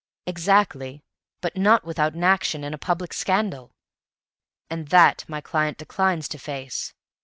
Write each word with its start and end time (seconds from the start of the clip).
"Exactly; 0.25 1.03
but 1.41 1.55
not 1.55 1.85
without 1.85 2.15
an 2.15 2.23
action 2.23 2.63
and 2.63 2.73
a 2.73 2.79
public 2.79 3.13
scandal, 3.13 3.75
and 4.67 4.87
that 4.87 5.23
my 5.27 5.41
client 5.41 5.77
declines 5.77 6.27
to 6.29 6.39
face. 6.39 6.95